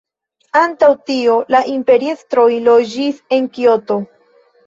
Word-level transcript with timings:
Antaŭ 0.59 0.87
tio 1.09 1.33
la 1.55 1.59
imperiestroj 1.73 2.47
loĝis 2.69 3.19
en 3.39 3.45
Kioto. 3.59 3.99